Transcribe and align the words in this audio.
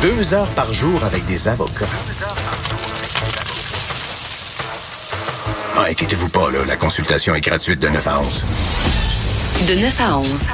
Deux 0.00 0.32
heures 0.32 0.54
par 0.54 0.72
jour 0.72 1.02
avec 1.02 1.24
des 1.24 1.48
avocats. 1.48 1.86
Ah, 5.76 5.86
inquiétez-vous 5.90 6.28
pas, 6.28 6.52
là, 6.52 6.58
la 6.64 6.76
consultation 6.76 7.34
est 7.34 7.40
gratuite 7.40 7.82
de 7.82 7.88
9 7.88 8.06
à 8.06 8.20
11. 8.20 8.44
De 9.66 9.80
9 9.80 10.00
à 10.00 10.18
11. 10.18 10.48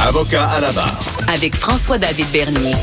Avocat 0.00 0.48
à 0.48 0.60
la 0.60 0.72
barre. 0.72 0.98
Avec 1.28 1.54
François-David 1.54 2.26
Bernier. 2.32 2.74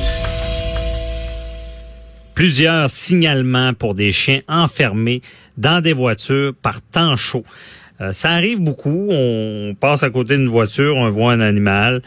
Plusieurs 2.34 2.90
signalements 2.90 3.74
pour 3.74 3.94
des 3.94 4.14
chiens 4.14 4.40
enfermés 4.48 5.20
dans 5.58 5.82
des 5.82 5.94
voitures 5.94 6.54
par 6.62 6.82
temps 6.82 7.18
chaud. 7.18 7.44
Euh, 8.00 8.14
ça 8.14 8.32
arrive 8.32 8.62
beaucoup. 8.62 9.10
On 9.12 9.76
passe 9.78 10.04
à 10.04 10.10
côté 10.10 10.38
d'une 10.38 10.48
voiture, 10.48 10.96
on 10.96 11.10
voit 11.10 11.34
un 11.34 11.42
animal. 11.42 12.02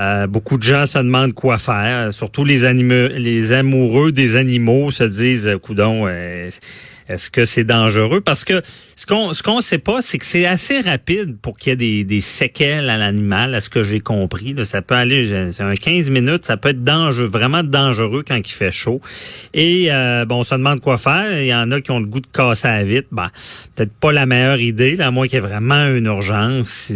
Euh, 0.00 0.26
beaucoup 0.26 0.56
de 0.56 0.62
gens 0.62 0.86
se 0.86 0.98
demandent 0.98 1.34
quoi 1.34 1.58
faire. 1.58 2.12
Surtout 2.12 2.44
les 2.44 2.64
amoureux 3.52 4.12
des 4.12 4.36
animaux 4.36 4.90
se 4.90 5.04
disent, 5.04 5.58
coudon, 5.62 6.06
euh, 6.06 6.48
est-ce 7.10 7.28
que 7.30 7.44
c'est 7.44 7.64
dangereux? 7.64 8.20
Parce 8.20 8.44
que 8.44 8.62
ce 8.94 9.04
qu'on 9.04 9.32
ce 9.32 9.42
qu'on 9.42 9.60
sait 9.60 9.78
pas, 9.78 10.00
c'est 10.00 10.16
que 10.16 10.24
c'est 10.24 10.46
assez 10.46 10.80
rapide 10.80 11.36
pour 11.42 11.58
qu'il 11.58 11.70
y 11.70 11.72
ait 11.72 11.76
des, 11.76 12.04
des 12.04 12.20
séquelles 12.20 12.88
à 12.88 12.96
l'animal, 12.96 13.54
à 13.54 13.60
ce 13.60 13.68
que 13.68 13.82
j'ai 13.82 13.98
compris. 13.98 14.54
Là, 14.54 14.64
ça 14.64 14.80
peut 14.80 14.94
aller, 14.94 15.50
c'est 15.50 15.62
un 15.62 15.74
15 15.74 16.08
minutes, 16.08 16.46
ça 16.46 16.56
peut 16.56 16.68
être 16.68 16.84
dangereux, 16.84 17.26
vraiment 17.26 17.64
dangereux 17.64 18.22
quand 18.26 18.36
il 18.36 18.52
fait 18.52 18.70
chaud. 18.70 19.00
Et 19.54 19.88
euh, 19.90 20.24
bon, 20.24 20.36
on 20.36 20.44
se 20.44 20.54
demande 20.54 20.80
quoi 20.80 20.98
faire. 20.98 21.40
Il 21.40 21.46
y 21.46 21.54
en 21.54 21.72
a 21.72 21.80
qui 21.80 21.90
ont 21.90 22.00
le 22.00 22.06
goût 22.06 22.20
de 22.20 22.28
casser 22.28 22.68
à 22.68 22.84
vite. 22.84 23.06
Ben, 23.10 23.30
peut-être 23.74 23.92
pas 23.92 24.12
la 24.12 24.24
meilleure 24.24 24.60
idée, 24.60 24.94
là, 24.94 25.08
à 25.08 25.10
moins 25.10 25.26
qu'il 25.26 25.34
y 25.34 25.38
ait 25.38 25.46
vraiment 25.46 25.86
une 25.88 26.06
urgence 26.06 26.92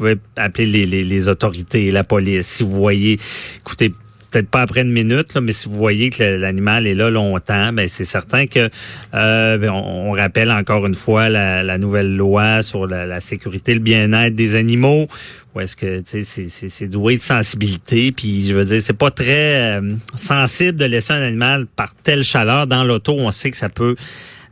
pouvez 0.00 0.16
appeler 0.36 0.66
les, 0.66 0.86
les, 0.86 1.04
les, 1.04 1.28
autorités, 1.28 1.90
la 1.90 2.04
police. 2.04 2.46
Si 2.46 2.62
vous 2.62 2.72
voyez, 2.72 3.18
écoutez, 3.58 3.92
peut-être 4.30 4.48
pas 4.48 4.62
après 4.62 4.82
une 4.82 4.92
minute, 4.92 5.34
là, 5.34 5.40
mais 5.40 5.52
si 5.52 5.68
vous 5.68 5.76
voyez 5.76 6.10
que 6.10 6.22
l'animal 6.22 6.86
est 6.86 6.94
là 6.94 7.10
longtemps, 7.10 7.72
ben 7.72 7.88
c'est 7.88 8.04
certain 8.04 8.46
que 8.46 8.70
euh, 9.14 9.58
ben, 9.58 9.70
on, 9.70 10.12
rappelle 10.12 10.50
encore 10.50 10.86
une 10.86 10.94
fois 10.94 11.28
la, 11.28 11.62
la 11.62 11.78
nouvelle 11.78 12.16
loi 12.16 12.62
sur 12.62 12.86
la, 12.86 13.06
la 13.06 13.20
sécurité, 13.20 13.74
le 13.74 13.80
bien-être 13.80 14.34
des 14.34 14.54
animaux. 14.54 15.06
Ou 15.54 15.60
est-ce 15.60 15.74
que 15.74 16.00
tu 16.00 16.22
sais, 16.22 16.48
c'est 16.48 16.88
doué 16.88 17.16
de 17.16 17.20
sensibilité, 17.20 18.12
puis 18.12 18.46
je 18.46 18.54
veux 18.54 18.64
dire, 18.64 18.80
c'est 18.80 18.92
pas 18.92 19.10
très 19.10 19.78
euh, 19.78 19.94
sensible 20.14 20.78
de 20.78 20.84
laisser 20.84 21.12
un 21.12 21.22
animal 21.22 21.66
par 21.66 21.94
telle 21.94 22.22
chaleur 22.22 22.66
dans 22.66 22.84
l'auto. 22.84 23.16
On 23.18 23.32
sait 23.32 23.50
que 23.50 23.56
ça 23.56 23.68
peut 23.68 23.96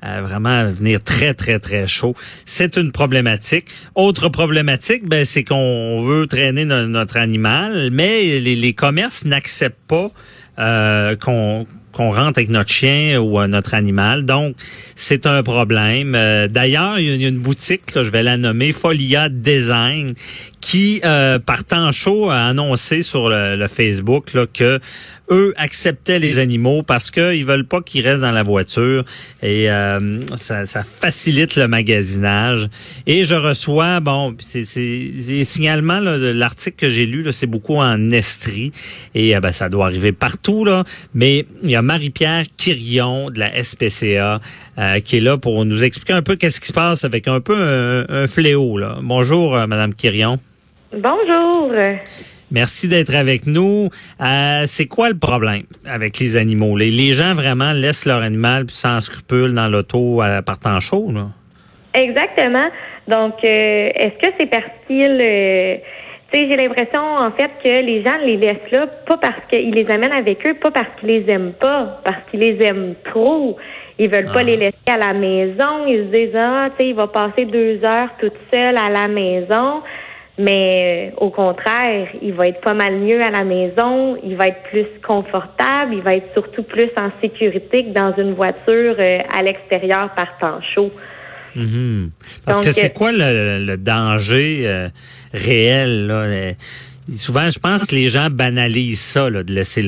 vraiment 0.03 0.65
venir 0.71 1.03
très, 1.03 1.35
très, 1.35 1.59
très 1.59 1.87
chaud. 1.87 2.15
C'est 2.45 2.77
une 2.77 2.93
problématique. 2.93 3.67
Autre 3.95 4.29
problématique, 4.29 5.09
ben, 5.09 5.25
c'est 5.25 5.45
qu'on 5.45 6.03
veut 6.05 6.27
traîner 6.27 6.65
notre 6.65 7.17
animal, 7.17 7.91
mais 7.93 8.41
les 8.41 8.73
commerces 8.75 9.25
n'acceptent 9.25 9.77
pas 9.87 10.11
euh, 10.59 11.17
qu'on 11.17 11.67
qu'on 11.99 12.13
rentre 12.13 12.39
avec 12.39 12.49
notre 12.49 12.71
chien 12.71 13.21
ou 13.21 13.41
euh, 13.41 13.49
notre 13.49 13.75
animal. 13.75 14.25
Donc, 14.25 14.55
c'est 14.95 15.27
un 15.27 15.43
problème. 15.43 16.15
Euh, 16.15 16.47
d'ailleurs, 16.47 17.01
il 17.01 17.21
y 17.21 17.25
a 17.25 17.29
une 17.29 17.39
boutique, 17.39 17.93
là, 17.95 18.05
je 18.05 18.11
vais 18.11 18.23
la 18.23 18.37
nommer 18.37 18.73
Folia 18.73 19.29
Design, 19.29 20.15
qui, 20.61 21.01
euh, 21.05 21.39
par 21.39 21.65
temps 21.65 21.93
chaud, 21.93 22.31
a 22.31 22.47
annoncé 22.47 23.03
sur 23.03 23.29
le, 23.29 23.67
Facebook 23.69 24.35
là, 24.35 24.47
que 24.47 24.79
eux 25.31 25.53
acceptaient 25.57 26.19
les 26.19 26.39
animaux 26.39 26.83
parce 26.83 27.11
qu'ils 27.11 27.45
veulent 27.45 27.67
pas 27.67 27.83
qu'ils 27.83 28.07
restent 28.07 28.23
dans 28.23 28.33
la 28.33 28.43
voiture 28.43 29.05
et 29.43 29.71
euh, 29.71 30.25
ça, 30.37 30.65
ça, 30.65 30.83
facilite 30.83 31.57
le 31.57 31.69
magasinage. 31.69 32.69
Et 33.07 33.25
je 33.25 33.35
reçois, 33.35 34.01
bon, 34.01 34.35
c'est 34.41 34.65
signalement 34.65 36.01
l'article 36.01 36.77
que 36.77 36.91
j'ai 36.91 37.05
lu, 37.07 37.27
c'est 37.33 37.47
beaucoup 37.47 37.77
en 37.77 38.11
Estrie 38.11 38.73
et 39.15 39.37
euh, 39.37 39.41
ben, 39.41 39.53
ça 39.53 39.69
doit 39.69 39.87
arriver 39.87 40.13
partout 40.13 40.48
là. 40.65 40.85
Mais 41.15 41.45
il 41.63 41.71
y 41.71 41.77
a 41.77 41.83
Marie-Pierre 41.83 42.45
Quirion 42.57 43.31
de 43.31 43.39
la 43.39 43.63
SPCA 43.63 44.41
euh, 44.79 45.01
qui 45.01 45.19
est 45.19 45.21
là 45.21 45.39
pour 45.39 45.65
nous 45.65 45.85
expliquer 45.85 46.15
un 46.15 46.23
peu 46.23 46.37
qu'est-ce 46.37 46.61
qui 46.61 46.69
se 46.69 46.73
passe 46.73 47.05
avec 47.05 47.29
un 47.29 47.41
peu 47.41 47.57
un, 47.57 48.27
fléau 48.27 48.79
là. 48.79 48.97
Bonjour, 49.03 49.53
Madame 49.67 49.95
Quirion. 49.95 50.37
Bonjour. 50.93 51.73
Merci 52.51 52.89
d'être 52.89 53.15
avec 53.15 53.47
nous. 53.47 53.91
Euh, 54.21 54.63
c'est 54.67 54.87
quoi 54.87 55.11
le 55.11 55.19
problème 55.19 55.65
avec 55.87 56.19
les 56.19 56.37
animaux? 56.37 56.77
Les, 56.77 56.91
les 56.91 57.13
gens 57.13 57.35
vraiment 57.35 57.73
laissent 57.73 58.07
leur 58.07 58.23
animal 58.23 58.67
sans 58.69 59.01
scrupule 59.01 59.53
dans 59.53 59.69
l'auto 59.69 60.23
à 60.23 60.41
par 60.41 60.59
temps 60.59 60.81
chaud, 60.81 61.11
là? 61.13 61.27
Exactement. 61.95 62.69
Donc, 63.07 63.35
euh, 63.45 63.91
est-ce 63.95 64.19
que 64.19 64.35
c'est 64.39 64.47
parce 64.47 64.65
qu'ils... 64.87 65.81
Tu 66.31 66.39
sais, 66.39 66.51
j'ai 66.51 66.57
l'impression, 66.59 67.01
en 67.01 67.31
fait, 67.31 67.51
que 67.65 67.71
les 67.71 68.03
gens 68.05 68.19
les 68.23 68.37
laissent 68.37 68.71
là, 68.71 68.87
pas 69.07 69.17
parce 69.17 69.41
qu'ils 69.51 69.73
les 69.73 69.91
amènent 69.91 70.13
avec 70.13 70.47
eux, 70.47 70.55
pas 70.55 70.71
parce 70.71 70.89
qu'ils 71.01 71.09
les 71.09 71.25
aiment 71.33 71.55
pas, 71.55 72.01
parce 72.05 72.19
qu'ils 72.31 72.41
les 72.41 72.63
aiment 72.67 72.95
trop. 73.05 73.57
Ils 73.99 74.11
veulent 74.11 74.33
pas 74.33 74.41
ah. 74.41 74.43
les 74.43 74.57
laisser 74.57 74.77
à 74.93 74.99
la 74.99 75.15
maison. 75.15 75.87
Ils 75.87 76.11
se 76.11 76.19
disent, 76.19 76.37
ah, 76.37 76.69
tu 76.71 76.85
sais, 76.85 76.91
il 76.91 76.95
va 76.95 77.07
passer 77.07 77.47
deux 77.47 77.83
heures 77.83 78.11
toute 78.21 78.37
seule 78.53 78.77
à 78.77 78.91
la 78.91 79.09
maison. 79.09 79.83
Mais 80.39 81.11
euh, 81.13 81.17
au 81.25 81.31
contraire, 81.31 82.09
il 82.23 82.33
va 82.33 82.47
être 82.47 82.61
pas 82.61 82.75
mal 82.75 82.95
mieux 82.99 83.21
à 83.21 83.31
la 83.31 83.43
maison, 83.43 84.17
il 84.23 84.37
va 84.37 84.47
être 84.47 84.63
plus 84.71 84.87
confortable, 85.05 85.95
il 85.95 86.03
va 86.03 86.15
être 86.15 86.33
surtout 86.33 86.63
plus 86.63 86.91
en 86.97 87.11
sécurité 87.21 87.85
que 87.85 87.91
dans 87.91 88.15
une 88.17 88.35
voiture 88.35 88.95
euh, 89.01 89.19
à 89.37 89.43
l'extérieur 89.43 90.11
par 90.15 90.39
temps 90.39 90.61
chaud. 90.75 90.93
Mhm. 91.59 92.11
Parce 92.45 92.61
que 92.61 92.71
c'est 92.71 92.93
quoi 92.93 93.11
le, 93.13 93.77
danger 93.77 94.63
euh, 94.65 94.89
réel? 95.35 96.07
Là? 96.07 96.53
Souvent, 97.17 97.51
je 97.51 97.59
pense 97.59 97.87
que 97.87 97.95
les 97.95 98.09
gens 98.09 98.29
banalisent 98.31 99.01
ça, 99.01 99.29
là, 99.31 99.43
de 99.43 99.53
laisser 99.53 99.83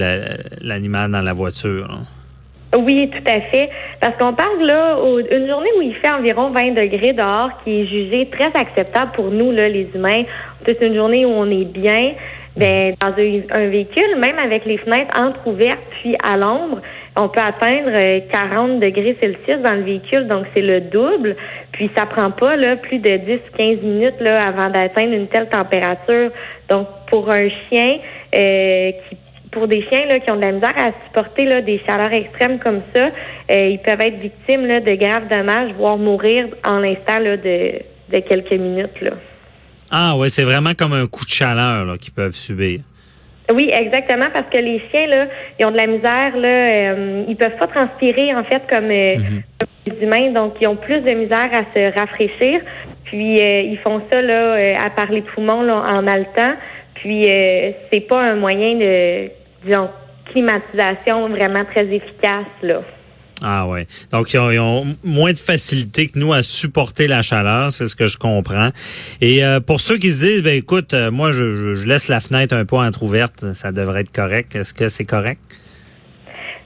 l'animal 0.60 1.10
dans 1.10 1.20
la 1.20 1.32
voiture. 1.32 2.00
Oui, 2.78 3.10
tout 3.10 3.30
à 3.30 3.40
fait. 3.50 3.68
Parce 4.00 4.16
qu'on 4.16 4.32
parle 4.32 4.64
là 4.64 4.96
une 5.30 5.48
journée 5.48 5.70
où 5.78 5.82
il 5.82 5.94
fait 5.94 6.10
environ 6.10 6.50
20 6.50 6.74
degrés 6.74 7.12
dehors, 7.12 7.50
qui 7.64 7.80
est 7.80 7.86
jugée 7.86 8.28
très 8.30 8.50
acceptable 8.54 9.12
pour 9.12 9.30
nous, 9.30 9.50
là, 9.50 9.68
les 9.68 9.88
humains. 9.94 10.24
C'est 10.66 10.80
une 10.82 10.94
journée 10.94 11.26
où 11.26 11.30
on 11.30 11.50
est 11.50 11.64
bien. 11.64 12.12
Ben, 12.56 12.94
dans 13.00 13.08
un, 13.08 13.68
véhicule, 13.68 14.16
même 14.18 14.38
avec 14.38 14.64
les 14.64 14.78
fenêtres 14.78 15.18
entre-ouvertes 15.18 15.78
puis 16.00 16.16
à 16.22 16.36
l'ombre, 16.36 16.80
on 17.16 17.28
peut 17.28 17.40
atteindre 17.40 17.92
40 18.32 18.70
euh, 18.70 18.78
degrés 18.80 19.16
Celsius 19.22 19.60
dans 19.62 19.74
le 19.74 19.82
véhicule, 19.82 20.26
donc 20.26 20.46
c'est 20.52 20.62
le 20.62 20.80
double. 20.80 21.36
Puis 21.72 21.90
ça 21.96 22.06
prend 22.06 22.30
pas 22.32 22.56
là 22.56 22.76
plus 22.76 22.98
de 22.98 23.08
10-15 23.08 23.82
minutes 23.82 24.20
là 24.20 24.38
avant 24.48 24.68
d'atteindre 24.68 25.14
une 25.14 25.28
telle 25.28 25.48
température. 25.48 26.32
Donc 26.68 26.88
pour 27.08 27.30
un 27.30 27.48
chien 27.68 27.98
euh, 28.34 28.92
qui 29.08 29.16
pour 29.52 29.66
des 29.66 29.82
chiens 29.82 30.06
là, 30.06 30.20
qui 30.20 30.30
ont 30.30 30.36
de 30.36 30.42
la 30.42 30.52
misère 30.52 30.74
à 30.76 30.92
supporter 31.06 31.44
là, 31.44 31.60
des 31.60 31.80
chaleurs 31.84 32.12
extrêmes 32.12 32.58
comme 32.60 32.82
ça, 32.94 33.06
euh, 33.50 33.66
ils 33.66 33.80
peuvent 33.80 34.00
être 34.00 34.18
victimes 34.18 34.66
là, 34.66 34.78
de 34.78 34.94
graves 34.94 35.28
dommages, 35.28 35.72
voire 35.76 35.96
mourir 35.96 36.46
en 36.64 36.78
l'instant 36.78 37.20
de, 37.20 37.80
de 38.12 38.20
quelques 38.20 38.52
minutes. 38.52 39.00
Là. 39.00 39.10
Ah 39.90 40.16
ouais, 40.16 40.28
c'est 40.28 40.44
vraiment 40.44 40.72
comme 40.74 40.92
un 40.92 41.06
coup 41.06 41.24
de 41.24 41.30
chaleur 41.30 41.84
là, 41.84 41.98
qu'ils 41.98 42.12
peuvent 42.12 42.34
subir. 42.34 42.80
Oui, 43.52 43.68
exactement, 43.72 44.26
parce 44.32 44.46
que 44.52 44.58
les 44.58 44.80
chiens, 44.90 45.08
là, 45.08 45.26
ils 45.58 45.66
ont 45.66 45.72
de 45.72 45.76
la 45.76 45.88
misère, 45.88 46.36
là, 46.36 46.48
euh, 46.48 47.24
ils 47.26 47.36
peuvent 47.36 47.56
pas 47.58 47.66
transpirer, 47.66 48.32
en 48.32 48.44
fait, 48.44 48.62
comme, 48.70 48.90
euh, 48.90 49.16
mhm. 49.16 49.42
les 49.86 50.04
humains, 50.04 50.30
donc 50.30 50.54
ils 50.60 50.68
ont 50.68 50.76
plus 50.76 51.00
de 51.00 51.12
misère 51.14 51.50
à 51.52 51.64
se 51.74 51.98
rafraîchir. 51.98 52.60
Puis 53.04 53.40
ils 53.40 53.78
font 53.84 54.00
ça 54.12 54.22
là, 54.22 54.76
à 54.80 54.88
part 54.90 55.10
les 55.10 55.22
poumons 55.22 55.62
là, 55.62 55.82
en 55.94 56.06
haletant. 56.06 56.54
Puis 56.94 57.24
c'est 57.24 58.06
pas 58.08 58.20
un 58.20 58.36
moyen 58.36 58.76
de 58.76 59.30
disons, 59.64 59.90
climatisation 60.32 61.28
vraiment 61.28 61.64
très 61.64 61.86
efficace, 61.86 62.46
là. 62.62 62.82
Ah 63.42 63.66
ouais. 63.66 63.86
Donc 64.12 64.32
ils 64.32 64.38
ont, 64.38 64.84
moins 65.04 65.32
de 65.32 65.38
facilité 65.38 66.08
que 66.08 66.18
nous 66.18 66.32
à 66.32 66.42
supporter 66.42 67.06
la 67.06 67.22
chaleur, 67.22 67.72
c'est 67.72 67.86
ce 67.86 67.96
que 67.96 68.06
je 68.06 68.18
comprends. 68.18 68.70
Et 69.20 69.44
euh, 69.44 69.60
pour 69.60 69.80
ceux 69.80 69.98
qui 69.98 70.10
se 70.10 70.26
disent, 70.26 70.42
ben 70.42 70.56
écoute, 70.56 70.94
euh, 70.94 71.10
moi 71.10 71.32
je, 71.32 71.74
je, 71.74 71.86
laisse 71.86 72.08
la 72.08 72.20
fenêtre 72.20 72.54
un 72.54 72.64
peu 72.64 72.76
entrouverte, 72.76 73.52
ça 73.52 73.72
devrait 73.72 74.02
être 74.02 74.12
correct. 74.12 74.54
Est-ce 74.54 74.74
que 74.74 74.88
c'est 74.88 75.04
correct? 75.04 75.40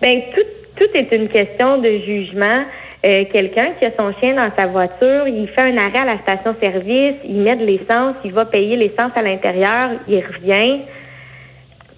Ben 0.03 0.21
tout, 0.35 0.81
tout 0.81 0.91
est 0.95 1.15
une 1.15 1.29
question 1.29 1.81
de 1.81 1.91
jugement. 2.05 2.65
Euh, 3.07 3.25
quelqu'un 3.33 3.75
qui 3.79 3.87
a 3.87 3.91
son 3.99 4.13
chien 4.19 4.35
dans 4.35 4.51
sa 4.59 4.67
voiture, 4.67 5.29
il 5.29 5.47
fait 5.49 5.63
un 5.63 5.77
arrêt 5.77 6.01
à 6.01 6.05
la 6.07 6.23
station-service, 6.23 7.17
il 7.29 7.43
met 7.43 7.55
de 7.55 7.65
l'essence, 7.65 8.17
il 8.25 8.33
va 8.33 8.47
payer 8.47 8.77
l'essence 8.77 9.13
à 9.15 9.23
l'intérieur, 9.23 10.01
il 10.09 10.25
revient. 10.25 10.81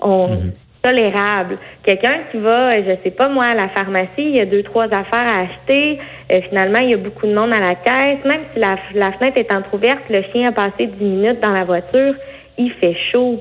On, 0.00 0.28
mhm 0.28 0.52
tolérable. 0.86 1.58
Quelqu'un 1.84 2.18
qui 2.30 2.38
va, 2.38 2.80
je 2.80 2.92
sais 3.02 3.10
pas 3.10 3.28
moi, 3.28 3.46
à 3.46 3.54
la 3.54 3.68
pharmacie, 3.68 4.08
il 4.18 4.36
y 4.36 4.40
a 4.40 4.46
deux, 4.46 4.62
trois 4.62 4.84
affaires 4.86 5.26
à 5.28 5.42
acheter. 5.42 5.98
Euh, 6.32 6.40
finalement, 6.48 6.78
il 6.80 6.90
y 6.90 6.94
a 6.94 6.98
beaucoup 6.98 7.26
de 7.26 7.34
monde 7.34 7.52
à 7.52 7.60
la 7.60 7.74
caisse. 7.74 8.24
Même 8.24 8.42
si 8.52 8.60
la, 8.60 8.76
la 8.94 9.12
fenêtre 9.12 9.38
est 9.38 9.52
entrouverte, 9.54 10.02
le 10.10 10.22
chien 10.32 10.48
a 10.48 10.52
passé 10.52 10.86
dix 10.86 11.04
minutes 11.04 11.40
dans 11.40 11.52
la 11.52 11.64
voiture, 11.64 12.14
il 12.58 12.70
fait 12.72 12.96
chaud. 13.12 13.40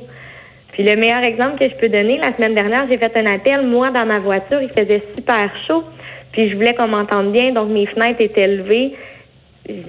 Puis 0.74 0.83
le 0.83 0.95
meilleur 0.95 1.24
exemple 1.24 1.57
que 1.59 1.69
je 1.69 1.75
peux 1.75 1.88
donner, 1.89 2.18
la 2.18 2.36
semaine 2.36 2.56
dernière, 2.56 2.86
j'ai 2.92 2.97
fait 2.97 3.18
un 3.18 3.25
appel, 3.33 3.65
moi, 3.65 3.92
dans 3.92 4.06
ma 4.06 4.19
voiture, 4.19 4.62
il 4.62 4.69
faisait 4.69 5.03
super 5.15 5.50
chaud. 5.68 5.83
Puis 6.33 6.50
je 6.50 6.56
voulais 6.56 6.74
qu'on 6.74 6.88
m'entende 6.88 7.31
bien, 7.31 7.53
donc 7.53 7.69
mes 7.69 7.86
fenêtres 7.86 8.21
étaient 8.21 8.47
levées. 8.47 8.94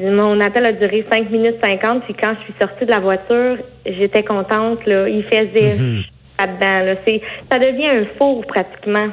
Mon 0.00 0.40
appel 0.40 0.64
a 0.64 0.72
duré 0.72 1.04
5 1.12 1.28
minutes 1.30 1.56
50, 1.62 2.04
puis 2.04 2.14
quand 2.14 2.34
je 2.38 2.44
suis 2.44 2.54
sortie 2.60 2.86
de 2.86 2.90
la 2.90 3.00
voiture, 3.00 3.56
j'étais 3.84 4.22
contente. 4.22 4.86
Là. 4.86 5.08
Il 5.08 5.24
faisait 5.24 5.82
Mhm. 5.84 6.02
Là-dedans. 6.38 6.92
Là. 6.92 6.94
Ça 7.50 7.58
devient 7.58 7.86
un 7.86 8.06
four 8.18 8.44
pratiquement. 8.46 9.10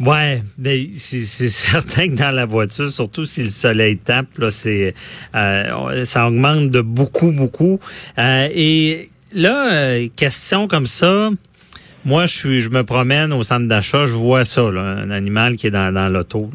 Ouais, 0.00 0.42
mais 0.58 0.88
c'est 0.96 1.20
certain 1.48 2.08
que 2.08 2.14
dans 2.14 2.34
la 2.34 2.46
voiture, 2.46 2.90
surtout 2.90 3.24
si 3.24 3.44
le 3.44 3.48
soleil 3.48 3.98
tape, 3.98 4.38
là, 4.38 4.50
c'est 4.50 4.94
euh, 5.34 6.04
ça 6.04 6.26
augmente 6.26 6.70
de 6.70 6.80
beaucoup, 6.80 7.30
beaucoup. 7.30 7.78
Euh, 8.18 8.48
et 8.52 9.08
là, 9.34 9.72
euh, 9.72 10.08
question 10.16 10.66
comme 10.66 10.86
ça. 10.86 11.30
Moi, 12.04 12.26
je 12.26 12.36
suis, 12.36 12.60
je 12.60 12.68
me 12.68 12.84
promène 12.84 13.32
au 13.32 13.42
centre 13.44 13.66
d'achat, 13.66 14.06
je 14.06 14.12
vois 14.12 14.44
ça, 14.44 14.70
là, 14.70 14.82
un 14.82 15.10
animal 15.10 15.56
qui 15.56 15.68
est 15.68 15.70
dans, 15.70 15.92
dans 15.92 16.08
l'auto. 16.08 16.50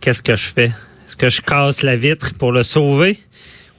Qu'est-ce 0.00 0.22
que 0.22 0.34
je 0.34 0.46
fais? 0.46 0.72
Est-ce 1.06 1.16
que 1.16 1.28
je 1.28 1.42
casse 1.42 1.82
la 1.82 1.96
vitre 1.96 2.32
pour 2.38 2.52
le 2.52 2.62
sauver? 2.62 3.18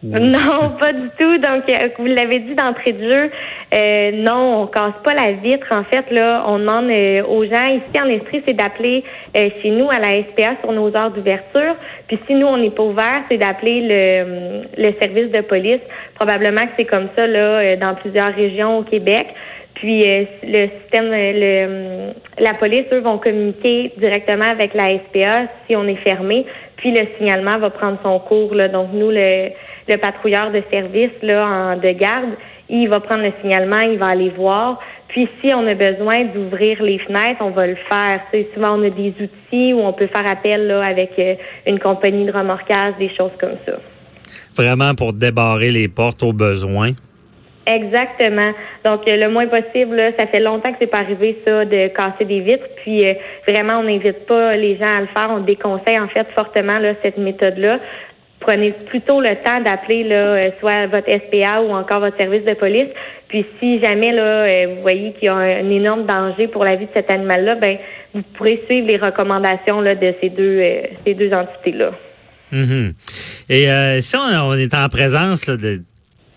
Non, 0.01 0.77
pas 0.79 0.93
du 0.93 1.09
tout. 1.19 1.37
Donc, 1.37 1.63
euh, 1.69 1.89
vous 1.97 2.05
l'avez 2.05 2.39
dit 2.39 2.55
d'entrée 2.55 2.93
de 2.93 3.09
jeu, 3.09 3.31
euh, 3.73 4.11
non, 4.13 4.61
on 4.61 4.67
casse 4.67 4.93
pas 5.03 5.13
la 5.13 5.33
vitre. 5.33 5.67
En 5.71 5.83
fait, 5.83 6.09
là, 6.11 6.45
on 6.47 6.59
demande 6.59 6.89
euh, 6.89 7.23
aux 7.25 7.43
gens 7.43 7.67
ici 7.67 7.99
en 7.99 8.05
Estrie, 8.05 8.41
c'est 8.47 8.53
d'appeler 8.53 9.03
euh, 9.35 9.49
chez 9.61 9.71
nous 9.71 9.89
à 9.89 9.99
la 9.99 10.13
SPA 10.23 10.55
sur 10.61 10.71
nos 10.71 10.95
heures 10.95 11.11
d'ouverture. 11.11 11.75
Puis 12.07 12.17
si 12.27 12.33
nous, 12.33 12.47
on 12.47 12.57
n'est 12.57 12.69
pas 12.69 12.83
ouvert, 12.83 13.23
c'est 13.29 13.37
d'appeler 13.37 13.81
le, 13.81 14.61
le 14.77 14.93
service 15.01 15.31
de 15.31 15.41
police. 15.41 15.81
Probablement 16.15 16.61
que 16.61 16.73
c'est 16.77 16.85
comme 16.85 17.09
ça 17.17 17.27
là 17.27 17.75
dans 17.75 17.95
plusieurs 17.95 18.33
régions 18.33 18.77
au 18.79 18.83
Québec. 18.83 19.27
Puis 19.79 20.03
euh, 20.03 20.25
le 20.43 20.67
système, 20.81 21.05
euh, 21.05 22.13
le, 22.37 22.43
la 22.43 22.53
police, 22.53 22.83
eux, 22.91 22.99
vont 22.99 23.17
communiquer 23.17 23.93
directement 23.97 24.49
avec 24.49 24.73
la 24.73 24.99
SPA 24.99 25.47
si 25.65 25.75
on 25.75 25.87
est 25.87 26.03
fermé. 26.03 26.45
Puis 26.75 26.91
le 26.91 27.07
signalement 27.17 27.57
va 27.57 27.69
prendre 27.69 27.97
son 28.03 28.19
cours. 28.19 28.53
Là. 28.55 28.67
Donc 28.67 28.89
nous, 28.93 29.09
le, 29.09 29.49
le 29.87 29.97
patrouilleur 29.97 30.51
de 30.51 30.61
service 30.69 31.11
là, 31.21 31.47
en, 31.47 31.77
de 31.77 31.91
garde, 31.91 32.31
il 32.69 32.89
va 32.89 32.99
prendre 32.99 33.23
le 33.23 33.31
signalement, 33.41 33.79
il 33.79 33.97
va 33.97 34.07
aller 34.07 34.29
voir. 34.29 34.79
Puis 35.07 35.27
si 35.41 35.53
on 35.53 35.65
a 35.65 35.73
besoin 35.73 36.25
d'ouvrir 36.25 36.83
les 36.83 36.99
fenêtres, 36.99 37.41
on 37.41 37.51
va 37.51 37.65
le 37.65 37.77
faire. 37.89 38.21
Tu 38.31 38.39
sais, 38.39 38.49
souvent, 38.53 38.77
on 38.77 38.83
a 38.83 38.89
des 38.89 39.13
outils 39.19 39.73
où 39.73 39.79
on 39.79 39.93
peut 39.93 40.07
faire 40.07 40.27
appel 40.29 40.67
là, 40.67 40.85
avec 40.85 41.11
euh, 41.17 41.35
une 41.65 41.79
compagnie 41.79 42.25
de 42.25 42.31
remorquage, 42.31 42.95
des 42.99 43.09
choses 43.15 43.31
comme 43.39 43.55
ça. 43.65 43.79
Vraiment 44.55 44.93
pour 44.93 45.13
débarrer 45.13 45.71
les 45.71 45.87
portes 45.87 46.21
au 46.21 46.33
besoin. 46.33 46.91
Exactement. 47.69 48.51
Donc 48.83 49.07
euh, 49.07 49.16
le 49.16 49.30
moins 49.30 49.48
possible, 49.48 49.95
là, 49.95 50.12
ça 50.18 50.25
fait 50.25 50.39
longtemps 50.39 50.71
que 50.71 50.77
c'est 50.81 50.88
pas 50.88 51.00
arrivé 51.00 51.38
ça 51.45 51.66
de 51.66 51.88
casser 51.89 52.25
des 52.25 52.39
vitres. 52.39 52.66
Puis 52.77 53.07
euh, 53.07 53.13
vraiment, 53.48 53.80
on 53.80 53.83
n'invite 53.83 54.25
pas 54.25 54.56
les 54.56 54.75
gens 54.77 54.98
à 54.98 55.01
le 55.01 55.07
faire. 55.07 55.30
On 55.30 55.39
déconseille 55.39 56.00
en 56.00 56.07
fait 56.07 56.25
fortement 56.36 56.80
là, 56.80 56.94
cette 57.04 57.18
méthode-là. 57.18 57.80
Prenez 58.39 58.71
plutôt 58.71 59.21
le 59.21 59.36
temps 59.44 59.62
d'appeler 59.62 60.04
là, 60.04 60.16
euh, 60.16 60.50
soit 60.60 60.88
votre 60.88 61.10
SPA 61.12 61.62
ou 61.62 61.71
encore 61.71 62.00
votre 62.00 62.18
service 62.18 62.44
de 62.44 62.56
police. 62.56 62.89
Puis 63.27 63.45
si 63.60 63.80
jamais 63.83 64.13
là, 64.13 64.66
vous 64.66 64.81
voyez 64.81 65.13
qu'il 65.13 65.25
y 65.25 65.30
a 65.30 65.36
un, 65.36 65.69
énorme 65.69 66.07
danger 66.07 66.48
pour 66.48 66.63
la 66.63 66.75
vie 66.75 66.86
de 66.86 66.92
cet 66.95 67.12
animal-là, 67.12 67.56
ben 67.56 67.77
vous 68.16 68.24
pourrez 68.36 68.63
suivre 68.68 68.88
les 68.88 68.98
recommandations 68.98 69.81
là, 69.81 69.94
de 69.94 70.16
ces 70.19 70.30
deux 70.30 70.63
ces 71.06 71.13
deux 71.13 71.31
entités-là. 71.31 71.92
Mhm. 72.51 72.94
Et 73.50 73.69
euh, 73.69 74.01
si 74.01 74.16
on, 74.16 74.21
on 74.21 74.54
est 74.54 74.74
en 74.74 74.88
présence 74.89 75.48
là, 75.48 75.57
de 75.57 75.80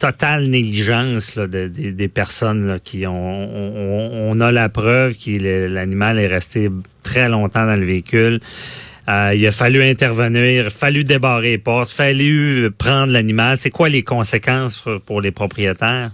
totale 0.06 0.46
négligence 0.48 1.38
des- 1.38 2.08
personnes 2.08 2.80
qui 2.82 3.06
ont, 3.06 4.30
on, 4.30 4.40
a 4.40 4.50
la 4.50 4.68
preuve 4.68 5.14
que 5.14 5.68
l'animal 5.68 6.18
est 6.18 6.26
resté 6.26 6.68
très 7.04 7.28
longtemps 7.28 7.66
dans 7.66 7.76
le 7.76 7.86
véhicule. 7.86 8.40
Euh, 9.08 9.32
il 9.36 9.46
a 9.46 9.52
fallu 9.52 9.80
intervenir, 9.82 10.70
fallu 10.70 11.04
débarrer 11.04 11.52
les 11.52 11.58
portes, 11.58 11.90
fallu 11.90 12.70
prendre 12.76 13.12
l'animal. 13.12 13.58
C'est 13.58 13.70
quoi 13.70 13.88
les 13.88 14.02
conséquences 14.02 14.84
pour 15.06 15.20
les 15.20 15.30
propriétaires? 15.30 16.10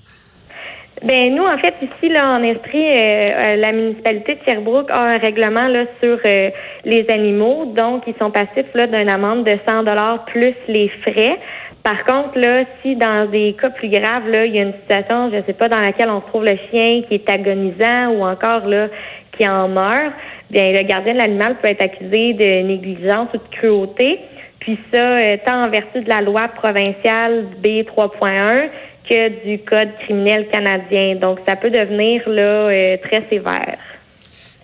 Ben 1.03 1.33
nous, 1.33 1.45
en 1.45 1.57
fait, 1.59 1.75
ici, 1.81 2.13
là, 2.13 2.37
en 2.37 2.43
Estrie, 2.43 2.91
euh, 2.91 2.97
euh, 2.97 3.57
la 3.57 3.71
municipalité 3.73 4.35
de 4.35 4.41
Sherbrooke 4.45 4.91
a 4.91 5.01
un 5.01 5.19
règlement 5.19 5.69
là, 5.69 5.85
sur 6.03 6.19
euh, 6.25 6.51
les 6.85 7.07
animaux. 7.09 7.67
Donc, 7.67 8.03
ils 8.09 8.15
sont 8.19 8.33
passifs 8.33 8.73
là, 8.75 8.87
d'une 8.87 9.09
amende 9.09 9.45
de 9.45 9.57
100 9.69 9.85
dollars 9.85 10.25
plus 10.25 10.55
les 10.67 10.89
frais. 11.03 11.39
Par 11.85 12.05
contre, 12.05 12.39
là, 12.39 12.65
si 12.83 12.97
dans 12.97 13.31
des 13.31 13.55
cas 13.61 13.71
plus 13.71 13.89
graves, 13.89 14.29
là, 14.29 14.45
il 14.45 14.57
y 14.57 14.59
a 14.59 14.63
une 14.63 14.75
situation, 14.75 15.31
je 15.31 15.37
ne 15.37 15.43
sais 15.43 15.53
pas, 15.53 15.69
dans 15.69 15.81
laquelle 15.81 16.11
on 16.11 16.21
trouve 16.21 16.45
le 16.45 16.57
chien 16.71 17.03
qui 17.09 17.15
est 17.15 17.31
agonisant 17.31 18.09
ou 18.09 18.25
encore 18.25 18.67
là, 18.67 18.89
qui 19.37 19.49
en 19.49 19.69
meurt, 19.69 20.13
bien, 20.51 20.73
le 20.73 20.83
gardien 20.83 21.13
de 21.13 21.19
l'animal 21.19 21.57
peut 21.63 21.69
être 21.69 21.83
accusé 21.83 22.33
de 22.33 22.67
négligence 22.67 23.29
ou 23.35 23.37
de 23.37 23.57
cruauté. 23.57 24.19
Puis 24.59 24.79
ça, 24.93 25.01
euh, 25.01 25.37
tant 25.47 25.65
en 25.65 25.69
vertu 25.71 26.01
de 26.01 26.09
la 26.09 26.21
loi 26.21 26.49
provinciale 26.49 27.47
B 27.63 27.85
3.1 27.85 28.69
que 29.09 29.49
du 29.49 29.59
Code 29.61 29.91
criminel 30.05 30.47
canadien. 30.49 31.17
Donc, 31.17 31.41
ça 31.47 31.57
peut 31.57 31.71
devenir 31.71 32.29
là 32.29 32.69
euh, 32.69 32.97
très 33.03 33.23
sévère. 33.29 33.79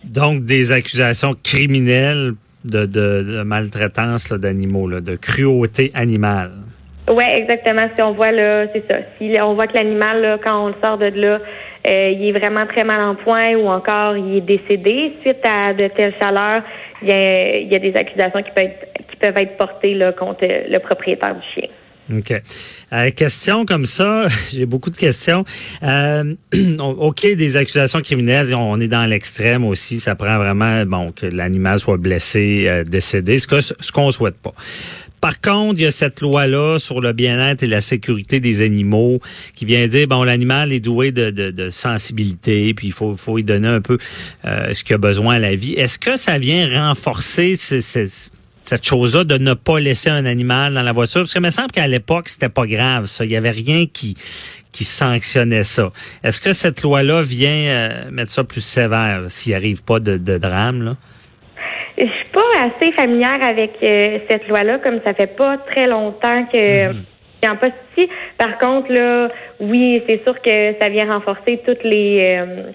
Donc, 0.05 0.45
des 0.45 0.73
accusations 0.73 1.35
criminelles 1.43 2.33
de, 2.65 2.87
de, 2.87 3.23
de 3.23 3.43
maltraitance 3.43 4.33
d'animaux, 4.33 4.89
de 5.01 5.17
cruauté 5.17 5.91
animale. 5.95 6.53
Oui, 7.11 7.25
exactement. 7.35 7.89
Si 7.95 8.03
on 8.03 8.13
voit 8.13 8.31
là, 8.31 8.67
c'est 8.73 8.85
ça. 8.89 8.97
Si 9.19 9.31
on 9.43 9.55
voit 9.55 9.67
que 9.67 9.75
l'animal, 9.75 10.39
quand 10.43 10.65
on 10.65 10.69
le 10.69 10.75
sort 10.83 10.97
de 10.97 11.07
là, 11.07 11.39
euh, 11.87 12.11
il 12.11 12.29
est 12.29 12.33
vraiment 12.33 12.67
très 12.67 12.83
mal 12.83 13.03
en 13.03 13.15
point 13.15 13.55
ou 13.57 13.69
encore 13.69 14.17
il 14.17 14.39
est 14.39 14.41
décédé 14.41 15.13
suite 15.21 15.45
à 15.45 15.75
de 15.75 15.89
telles 15.89 16.15
chaleurs, 16.19 16.63
il 17.03 17.09
y 17.09 17.13
a, 17.13 17.59
il 17.59 17.71
y 17.71 17.77
a 17.77 17.79
des 17.79 17.95
accusations 17.95 18.43
qui 18.43 18.51
peuvent 18.53 18.65
être, 18.65 18.89
qui 19.11 19.17
peuvent 19.17 19.37
être 19.37 19.57
portées 19.59 19.93
là, 19.93 20.13
contre 20.13 20.47
le 20.47 20.79
propriétaire 20.79 21.35
du 21.35 21.43
chien. 21.55 21.69
OK. 22.13 22.35
Euh, 22.93 23.11
question 23.13 23.65
comme 23.65 23.85
ça, 23.87 24.27
j'ai 24.53 24.67
beaucoup 24.67 24.91
de 24.91 24.97
questions. 24.97 25.45
Euh, 25.83 26.35
OK, 26.79 27.23
des 27.23 27.57
accusations 27.57 28.01
criminelles, 28.03 28.55
on 28.55 28.81
est 28.81 28.89
dans 28.89 29.07
l'extrême 29.07 29.65
aussi. 29.65 30.01
Ça 30.01 30.15
prend 30.15 30.37
vraiment 30.39 30.85
bon 30.85 31.13
que 31.13 31.27
l'animal 31.27 31.79
soit 31.79 31.97
blessé, 31.97 32.65
euh, 32.67 32.85
décédé, 32.85 33.39
ce 33.39 33.47
que 33.47 33.61
ce 33.61 33.93
qu'on 33.93 34.11
souhaite 34.11 34.37
pas. 34.37 34.53
Par 35.23 35.41
contre, 35.41 35.81
il 35.81 35.85
y 35.85 35.87
a 35.87 35.91
cette 35.91 36.21
loi-là 36.21 36.79
sur 36.79 37.01
le 37.01 37.15
bien-être 37.15 37.63
et 37.63 37.67
la 37.67 37.81
sécurité 37.81 38.41
des 38.41 38.61
animaux 38.61 39.21
qui 39.55 39.65
vient 39.65 39.87
dire 39.89 40.07
bon 40.07 40.23
l'animal 40.23 40.71
est 40.71 40.81
doué 40.81 41.13
de, 41.13 41.31
de, 41.31 41.51
de 41.51 41.71
sensibilité, 41.71 42.75
puis 42.75 42.89
il 42.89 42.93
faut, 42.93 43.17
faut 43.17 43.37
lui 43.37 43.45
donner 43.45 43.69
un 43.69 43.81
peu 43.81 43.97
euh, 44.45 44.75
ce 44.75 44.85
qu'il 44.85 44.95
a 44.95 44.99
besoin 44.99 45.37
à 45.37 45.39
la 45.39 45.57
vie. 45.57 45.73
Est-ce 45.73 45.99
que 45.99 46.19
ça 46.19 46.37
vient 46.37 46.69
renforcer 46.89 47.57
ce- 47.57 47.81
ce- 47.81 48.29
cette 48.65 48.85
chose-là 48.85 49.25
de 49.25 49.39
ne 49.39 49.55
pas 49.55 49.79
laisser 49.79 50.11
un 50.11 50.27
animal 50.27 50.75
dans 50.75 50.83
la 50.83 50.93
voiture? 50.93 51.21
Parce 51.23 51.35
que 51.35 51.39
il 51.39 51.43
me 51.43 51.51
semble 51.51 51.71
qu'à 51.71 51.87
l'époque, 51.87 52.29
c'était 52.29 52.49
pas 52.49 52.67
grave, 52.67 53.07
ça. 53.07 53.25
Il 53.25 53.31
y 53.31 53.37
avait 53.37 53.51
rien 53.51 53.87
qui, 53.87 54.17
qui 54.73 54.85
sanctionnait 54.85 55.65
ça. 55.65 55.91
Est-ce 56.23 56.41
que 56.41 56.53
cette 56.53 56.83
loi-là 56.83 57.23
vient 57.23 57.51
euh, 57.51 58.11
mettre 58.11 58.31
ça 58.31 58.45
plus 58.45 58.65
sévère 58.65 59.23
s'il 59.29 59.55
arrive 59.55 59.85
pas 59.85 60.01
de, 60.01 60.17
de 60.17 60.39
drame? 60.39 60.83
Là? 60.83 60.97
Je 61.97 62.03
suis 62.03 62.31
pas 62.33 62.41
assez 62.59 62.93
familière 62.93 63.39
avec 63.47 63.73
euh, 63.83 64.19
cette 64.29 64.49
loi-là, 64.49 64.79
comme 64.79 65.01
ça 65.05 65.15
fait 65.15 65.37
pas 65.37 65.59
très 65.59 65.87
longtemps 65.87 66.47
que 66.53 66.93
qu'il 67.41 67.51
en 67.51 67.57
poste 67.57 67.75
ici. 67.97 68.09
Par 68.39 68.59
contre, 68.59 68.91
là, 68.93 69.29
oui, 69.61 70.03
c'est 70.07 70.23
sûr 70.25 70.41
que 70.41 70.75
ça 70.81 70.89
vient 70.89 71.11
renforcer 71.13 71.61
toutes 71.67 71.85
les 71.85 72.39
euh, 72.41 72.73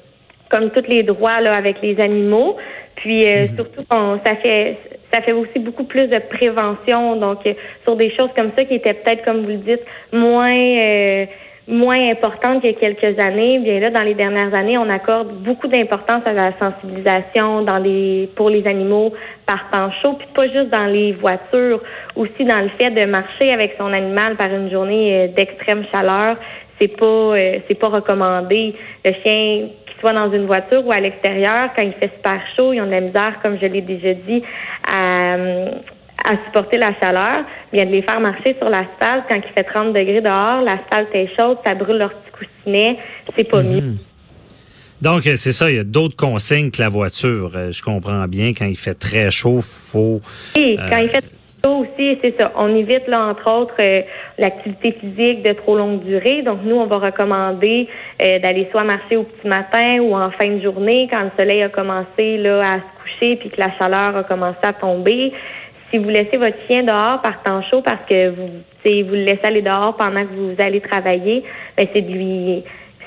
comme 0.50 0.72
tous 0.72 0.88
les 0.88 1.04
droits 1.04 1.42
là 1.42 1.54
avec 1.54 1.82
les 1.82 2.00
animaux. 2.00 2.58
Puis 3.00 3.26
euh, 3.26 3.48
surtout 3.56 3.84
qu'on 3.90 4.20
ça 4.26 4.36
fait 4.44 4.78
ça 5.12 5.22
fait 5.22 5.32
aussi 5.32 5.60
beaucoup 5.60 5.86
plus 5.86 6.08
de 6.08 6.20
prévention, 6.20 7.16
donc 7.16 7.40
euh, 7.46 7.54
sur 7.82 7.96
des 7.96 8.12
choses 8.12 8.30
comme 8.36 8.52
ça 8.56 8.64
qui 8.64 8.76
étaient 8.76 8.94
peut-être, 8.94 9.26
comme 9.26 9.42
vous 9.42 9.48
le 9.48 9.58
dites, 9.58 9.82
moins 10.12 10.54
euh, 10.54 11.26
moins 11.70 12.10
importantes 12.10 12.62
qu'il 12.62 12.72
y 12.72 12.76
a 12.76 12.80
quelques 12.80 13.20
années. 13.20 13.60
Bien 13.60 13.80
là, 13.80 13.90
dans 13.92 14.02
les 14.02 14.16
dernières 14.16 14.54
années, 14.58 14.78
on 14.78 14.90
accorde 14.90 15.32
beaucoup 15.44 15.68
d'importance 15.68 16.24
à 16.26 16.34
la 16.34 16.52
sensibilisation 16.60 17.62
dans 17.62 17.78
les 17.78 18.30
pour 18.36 18.50
les 18.50 18.66
animaux 18.68 19.14
par 19.46 19.70
temps 19.72 19.92
chaud, 20.04 20.14
puis 20.14 20.28
pas 20.34 20.48
juste 20.48 20.70
dans 20.70 20.86
les 20.86 21.14
voitures, 21.14 21.82
aussi 22.16 22.44
dans 22.44 22.62
le 22.62 22.70
fait 22.80 22.90
de 22.90 23.06
marcher 23.06 23.54
avec 23.54 23.76
son 23.78 23.94
animal 23.94 24.36
par 24.36 24.54
une 24.54 24.72
journée 24.72 25.16
euh, 25.16 25.28
d'extrême 25.28 25.86
chaleur. 25.94 26.38
C'est 26.82 26.96
pas 26.98 27.06
euh, 27.06 27.60
c'est 27.68 27.76
pas 27.76 27.90
recommandé. 27.90 28.74
Le 29.06 29.14
chien 29.24 29.70
soit 30.00 30.14
dans 30.14 30.32
une 30.32 30.46
voiture 30.46 30.86
ou 30.86 30.92
à 30.92 31.00
l'extérieur, 31.00 31.70
quand 31.76 31.84
il 31.84 31.94
fait 31.94 32.12
super 32.16 32.42
chaud, 32.58 32.74
ils 32.74 32.82
ont 32.82 32.86
de 32.86 32.92
la 32.92 33.02
misère, 33.02 33.40
comme 33.42 33.58
je 33.60 33.66
l'ai 33.66 33.82
déjà 33.82 34.14
dit, 34.14 34.44
à 34.88 35.36
à 36.26 36.36
supporter 36.46 36.78
la 36.78 36.92
chaleur, 37.00 37.46
bien 37.72 37.86
de 37.86 37.92
les 37.92 38.02
faire 38.02 38.20
marcher 38.20 38.56
sur 38.58 38.70
l'asphalte 38.70 39.26
quand 39.30 39.38
il 39.38 39.54
fait 39.56 39.64
30 39.64 39.94
degrés 39.94 40.22
dehors, 40.22 40.62
l'asphalte 40.62 41.10
est 41.14 41.30
chaude, 41.36 41.58
ça 41.66 41.76
brûle 41.76 41.98
leur 41.98 42.14
petit 42.14 42.46
coussinet, 42.46 42.98
c'est 43.38 43.50
pas 43.50 43.64
mieux. 43.64 43.96
Donc, 45.02 45.26
euh, 45.28 45.36
c'est 45.38 45.54
ça, 45.54 45.70
il 45.70 45.78
y 45.78 45.80
a 45.80 45.86
d'autres 45.86 46.18
consignes 46.18 46.72
que 46.72 46.82
la 46.82 46.90
voiture. 46.90 47.52
Euh, 47.56 47.72
je 47.72 47.82
comprends 47.82 48.28
bien, 48.28 48.50
quand 48.50 48.66
il 48.66 48.76
fait 48.76 48.96
très 48.96 49.32
chaud, 49.32 49.62
faut... 49.62 50.20
Quand 50.54 50.98
il 50.98 51.10
fait 51.10 51.24
chaud 51.64 51.86
aussi, 51.86 52.18
c'est 52.22 52.40
ça. 52.40 52.52
On 52.56 52.76
évite, 52.76 53.08
là, 53.08 53.28
entre 53.28 53.52
autres, 53.52 53.76
euh, 53.80 54.02
l'activité 54.38 54.92
physique 54.94 55.44
de 55.44 55.54
trop 55.54 55.78
longue 55.78 56.04
durée. 56.04 56.42
Donc, 56.42 56.60
nous, 56.64 56.76
on 56.76 56.86
va 56.86 56.98
recommander 56.98 57.88
d'aller 58.20 58.68
soit 58.72 58.84
marcher 58.84 59.18
au 59.18 59.24
petit 59.24 59.48
matin 59.48 60.00
ou 60.02 60.16
en 60.16 60.30
fin 60.32 60.48
de 60.48 60.62
journée, 60.62 61.08
quand 61.10 61.22
le 61.22 61.32
soleil 61.38 61.64
a 61.64 61.70
commencé 61.70 62.38
là, 62.38 62.60
à 62.60 62.74
se 62.74 63.02
coucher 63.02 63.36
puis 63.38 63.50
que 63.50 63.60
la 63.60 63.72
chaleur 63.78 64.18
a 64.18 64.24
commencé 64.24 64.60
à 64.64 64.74
tomber. 64.74 65.32
Si 65.90 65.98
vous 65.98 66.10
laissez 66.10 66.38
votre 66.38 66.58
chien 66.68 66.84
dehors 66.84 67.22
par 67.22 67.42
temps 67.44 67.62
chaud 67.72 67.82
parce 67.82 68.06
que 68.10 68.30
vous, 68.30 68.48
vous 68.48 69.16
le 69.16 69.24
laissez 69.24 69.44
aller 69.44 69.62
dehors 69.62 69.96
pendant 69.98 70.24
que 70.24 70.34
vous 70.34 70.56
allez 70.60 70.82
travailler, 70.82 71.44
ben 71.78 71.88
c'est 71.94 72.02
de 72.02 72.12
lui 72.12 72.64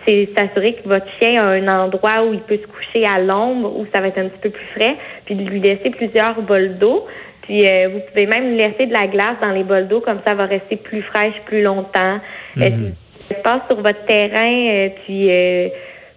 c'est 0.06 0.28
s'assurer 0.36 0.74
que 0.74 0.88
votre 0.88 1.06
chien 1.20 1.42
a 1.42 1.50
un 1.50 1.68
endroit 1.68 2.24
où 2.24 2.32
il 2.34 2.40
peut 2.40 2.58
se 2.58 2.66
coucher 2.66 3.06
à 3.06 3.20
l'ombre, 3.20 3.72
où 3.76 3.86
ça 3.94 4.00
va 4.00 4.08
être 4.08 4.18
un 4.18 4.28
petit 4.28 4.40
peu 4.40 4.50
plus 4.50 4.66
frais, 4.74 4.96
puis 5.24 5.34
de 5.34 5.44
lui 5.48 5.60
laisser 5.60 5.90
plusieurs 5.90 6.42
bols 6.42 6.78
d'eau. 6.78 7.06
Puis 7.42 7.66
euh, 7.66 7.88
vous 7.92 8.00
pouvez 8.08 8.26
même 8.26 8.56
laisser 8.56 8.86
de 8.86 8.92
la 8.92 9.06
glace 9.06 9.36
dans 9.42 9.50
les 9.50 9.64
bols 9.64 9.88
d'eau, 9.88 10.00
comme 10.00 10.20
ça 10.26 10.34
va 10.34 10.46
rester 10.46 10.76
plus 10.76 11.02
fraîche 11.02 11.34
plus 11.46 11.62
longtemps. 11.62 12.18
Mm 12.56 12.62
-hmm. 12.62 13.42
passe 13.42 13.62
sur 13.68 13.80
votre 13.80 14.04
terrain, 14.06 14.54
euh, 14.70 14.88
puis 15.04 15.30
euh, 15.30 15.68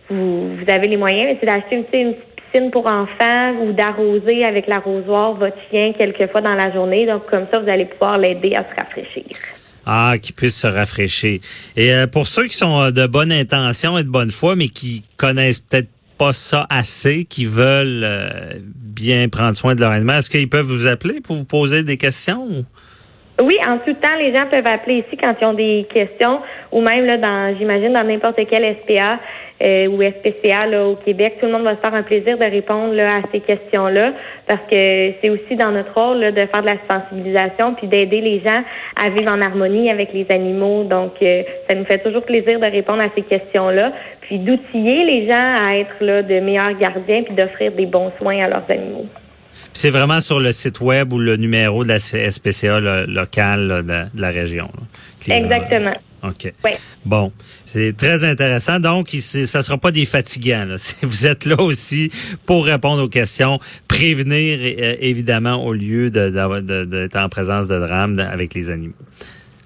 vous, 0.10 0.56
vous 0.58 0.68
avez 0.76 0.88
les 0.88 0.98
moyens, 0.98 1.38
c'est 1.40 1.48
d'acheter 1.48 1.76
une, 1.76 2.00
une 2.00 2.14
petite 2.14 2.36
piscine 2.52 2.72
pour 2.72 2.86
enfants 3.02 3.46
ou 3.64 3.74
d'arroser 3.74 4.44
avec 4.46 4.68
l'arrosoir 4.68 5.34
votre 5.34 5.58
chien 5.70 5.94
quelques 5.94 6.28
fois 6.32 6.42
dans 6.42 6.56
la 6.64 6.72
journée. 6.76 7.06
Donc 7.06 7.26
comme 7.32 7.48
ça, 7.52 7.60
vous 7.60 7.70
allez 7.70 7.86
pouvoir 7.86 8.18
l'aider 8.18 8.54
à 8.56 8.64
se 8.70 8.74
rafraîchir. 8.80 9.38
Ah, 9.86 10.16
qui 10.20 10.34
puisse 10.34 10.58
se 10.60 10.68
rafraîchir. 10.68 11.40
Et 11.78 11.94
euh, 11.94 12.08
pour 12.08 12.26
ceux 12.28 12.48
qui 12.48 12.58
sont 12.58 12.82
euh, 12.82 12.92
de 12.92 13.06
bonne 13.06 13.32
intention 13.32 13.98
et 14.00 14.04
de 14.04 14.10
bonne 14.10 14.32
foi, 14.32 14.56
mais 14.56 14.68
qui 14.68 15.04
connaissent 15.16 15.60
peut-être 15.60 15.90
pas 16.18 16.34
ça 16.34 16.66
assez, 16.70 17.26
qui 17.26 17.46
veulent 17.46 18.04
euh, 18.04 18.54
bien 18.76 19.28
prendre 19.30 19.56
soin 19.56 19.76
de 19.76 19.82
leur 19.82 19.92
animal, 19.92 20.20
est-ce 20.20 20.30
qu'ils 20.30 20.50
peuvent 20.50 20.66
vous 20.66 20.88
appeler 20.88 21.22
pour 21.22 21.36
vous 21.36 21.46
poser 21.46 21.84
des 21.84 21.98
questions? 21.98 22.66
Oui, 23.42 23.56
en 23.68 23.80
tout 23.80 23.94
temps, 23.96 24.16
les 24.18 24.34
gens 24.34 24.48
peuvent 24.50 24.66
appeler 24.66 25.04
ici 25.06 25.18
quand 25.22 25.36
ils 25.42 25.46
ont 25.46 25.54
des 25.54 25.86
questions 25.94 26.40
ou 26.72 26.82
même 26.82 27.06
là 27.06 27.18
dans, 27.18 27.58
j'imagine, 27.58 27.92
dans 27.92 28.04
n'importe 28.04 28.40
quel 28.50 28.78
SPA 28.84 29.20
euh, 29.64 29.88
ou 29.88 30.02
SPCA 30.02 30.66
là, 30.66 30.86
au 30.86 30.96
Québec. 30.96 31.38
Tout 31.40 31.46
le 31.46 31.54
monde 31.54 31.64
va 31.64 31.76
se 31.76 31.82
faire 31.82 31.94
un 31.94 32.04
plaisir 32.04 32.38
de 32.38 32.44
répondre 32.44 32.94
là, 32.94 33.06
à 33.06 33.22
ces 33.32 33.40
questions-là 33.40 34.14
parce 34.48 34.62
que 34.70 35.14
c'est 35.22 35.30
aussi 35.30 35.56
dans 35.56 35.72
notre 35.72 35.94
rôle 35.94 36.20
là, 36.20 36.32
de 36.32 36.46
faire 36.46 36.62
de 36.62 36.68
la 36.68 36.78
sensibilisation 36.90 37.74
puis 37.76 37.88
d'aider 37.88 38.22
les 38.22 38.42
gens 38.42 38.64
à 38.96 39.10
vivre 39.10 39.32
en 39.32 39.42
harmonie 39.42 39.90
avec 39.90 40.12
les 40.14 40.26
animaux. 40.30 40.84
Donc, 40.84 41.14
euh, 41.22 41.44
ça 41.70 41.76
nous 41.76 41.86
fait 41.86 42.00
toujours 42.00 42.24
plaisir 42.24 42.60
de 42.60 42.70
répondre 42.70 43.02
à 43.02 43.10
ces 43.16 43.22
questions-là 43.22 43.94
puis 44.22 44.40
d'outiller 44.40 45.06
les 45.06 45.32
gens 45.32 45.56
à 45.62 45.78
être 45.78 45.96
là, 46.02 46.22
de 46.22 46.40
meilleurs 46.40 46.78
gardiens 46.78 47.24
puis 47.24 47.36
d'offrir 47.36 47.72
des 47.72 47.86
bons 47.86 48.12
soins 48.20 48.44
à 48.44 48.48
leurs 48.48 48.66
animaux. 48.70 49.06
C'est 49.74 49.90
vraiment 49.90 50.20
sur 50.20 50.40
le 50.40 50.52
site 50.52 50.82
web 50.82 51.14
ou 51.14 51.20
le 51.20 51.38
numéro 51.38 51.84
de 51.84 51.90
la 51.90 52.00
SPCA 52.00 52.80
locale 53.08 53.84
de, 53.86 54.22
la 54.22 54.30
région. 54.30 54.70
Exactement. 55.30 55.96
OK. 56.30 56.54
Bon, 57.06 57.32
c'est 57.66 57.96
très 57.96 58.24
intéressant. 58.24 58.80
Donc, 58.80 59.10
ça 59.10 59.62
sera 59.62 59.78
pas 59.78 59.92
des 59.92 60.06
fatigants. 60.06 60.66
Vous 61.02 61.28
êtes 61.28 61.46
là 61.46 61.60
aussi 61.60 62.12
pour 62.46 62.66
répondre 62.66 63.04
aux 63.04 63.10
questions, 63.10 63.60
prévenir 63.88 64.60
euh, 64.62 64.96
évidemment 65.00 65.66
au 65.66 65.74
lieu 65.74 66.10
d'être 66.10 67.18
en 67.18 67.30
présence 67.30 67.68
de 67.68 67.80
drame 67.80 68.20
avec 68.20 68.54
les 68.54 68.70
animaux. 68.70 68.94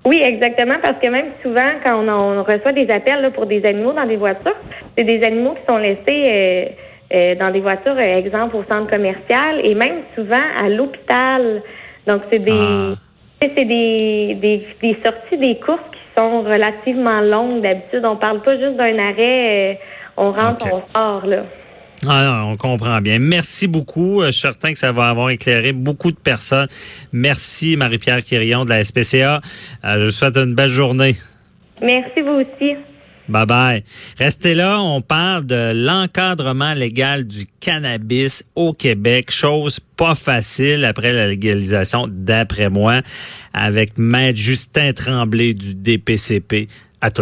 Oui, 0.06 0.20
exactement, 0.24 0.76
parce 0.82 1.00
que 1.04 1.10
même 1.10 1.32
souvent, 1.44 1.74
quand 1.84 2.04
on, 2.08 2.44
reçoit 2.44 2.72
des 2.72 2.90
appels 2.90 3.32
pour 3.34 3.46
des 3.46 3.64
animaux 3.66 3.94
dans 3.94 4.08
des 4.08 4.16
voitures, 4.16 4.56
c'est 4.98 5.04
des 5.04 5.24
animaux 5.24 5.56
qui 5.56 5.66
sont 5.68 5.78
laissés... 5.78 6.26
Euh, 6.30 6.66
euh, 7.12 7.34
dans 7.34 7.50
des 7.50 7.60
voitures, 7.60 7.98
euh, 7.98 8.20
exemple 8.20 8.56
au 8.56 8.64
centre 8.72 8.92
commercial 8.92 9.66
et 9.66 9.74
même 9.74 10.04
souvent 10.14 10.46
à 10.64 10.70
l'hôpital. 10.70 11.64
Donc 12.06 12.22
c'est 12.32 12.38
des 12.38 12.52
ah. 12.52 12.94
c'est 13.42 13.66
des, 13.66 14.38
des, 14.40 14.68
des 14.80 14.98
sorties 15.04 15.38
des 15.38 15.56
courses 15.60 15.82
qui 15.92 15.99
sont 16.20 16.42
relativement 16.44 17.22
longues. 17.22 17.62
D'habitude, 17.62 18.04
on 18.04 18.18
parle 18.18 18.42
pas 18.42 18.58
juste 18.58 18.78
d'un 18.78 19.00
arrêt, 19.00 19.74
euh, 19.74 19.76
on 20.18 20.32
rentre, 20.32 20.66
on 20.72 20.82
sort 20.96 21.26
là. 21.26 21.44
Ah 22.08 22.24
non, 22.24 22.52
on 22.54 22.58
comprend 22.58 23.02
bien. 23.02 23.20
Merci 23.20 23.68
beaucoup. 23.68 24.22
Je 24.24 24.32
suis 24.32 24.42
certain 24.42 24.72
que 24.72 24.78
ça 24.80 24.92
va 24.92 25.10
avoir 25.10 25.30
éclairé 25.32 25.74
beaucoup 25.74 26.12
de 26.12 26.18
personnes. 26.18 26.68
Merci 27.12 27.76
Marie-Pierre 27.76 28.24
Quirion 28.24 28.64
de 28.64 28.70
la 28.70 28.84
SPCA. 28.84 29.42
je 29.84 30.06
vous 30.06 30.12
souhaite 30.12 30.38
une 30.38 30.56
belle 30.56 30.70
journée. 30.70 31.16
Merci 31.82 32.22
vous 32.22 32.42
aussi. 32.42 32.76
Bye 33.30 33.46
bye. 33.46 33.84
Restez 34.18 34.56
là, 34.56 34.82
on 34.82 35.02
parle 35.02 35.46
de 35.46 35.72
l'encadrement 35.74 36.74
légal 36.74 37.26
du 37.26 37.46
cannabis 37.60 38.44
au 38.56 38.74
Québec, 38.74 39.32
chose 39.32 39.80
pas 39.96 40.16
facile 40.16 40.86
après 40.86 41.14
la 41.14 41.28
légalisation, 41.28 42.08
d'après 42.10 42.70
moi, 42.70 43.02
avec 43.54 43.98
Maître 43.98 44.38
Justin 44.38 44.94
Tremblay 44.94 45.54
du 45.54 45.76
DPCP 45.76 46.68
à 47.02 47.12
tout 47.12 47.18